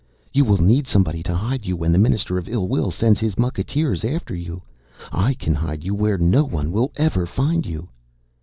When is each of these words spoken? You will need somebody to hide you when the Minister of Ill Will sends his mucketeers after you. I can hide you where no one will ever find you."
You 0.33 0.45
will 0.45 0.57
need 0.59 0.87
somebody 0.87 1.21
to 1.21 1.35
hide 1.35 1.63
you 1.67 1.77
when 1.77 1.91
the 1.91 1.99
Minister 1.99 2.39
of 2.39 2.49
Ill 2.49 2.67
Will 2.67 2.89
sends 2.89 3.19
his 3.19 3.37
mucketeers 3.37 4.03
after 4.03 4.33
you. 4.33 4.63
I 5.11 5.35
can 5.35 5.53
hide 5.53 5.83
you 5.83 5.93
where 5.93 6.17
no 6.17 6.43
one 6.43 6.71
will 6.71 6.91
ever 6.95 7.27
find 7.27 7.67
you." 7.67 7.87